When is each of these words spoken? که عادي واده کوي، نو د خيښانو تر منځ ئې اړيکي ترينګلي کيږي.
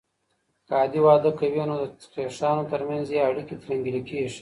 که 0.65 0.71
عادي 0.81 0.99
واده 1.07 1.31
کوي، 1.39 1.63
نو 1.69 1.75
د 1.81 1.85
خيښانو 2.13 2.63
تر 2.71 2.81
منځ 2.89 3.05
ئې 3.13 3.21
اړيکي 3.29 3.55
ترينګلي 3.63 4.01
کيږي. 4.09 4.39